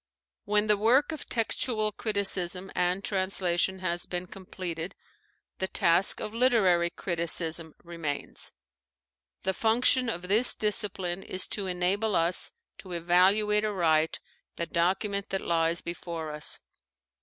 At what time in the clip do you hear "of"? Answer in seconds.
1.11-1.29, 6.19-6.33, 10.09-10.23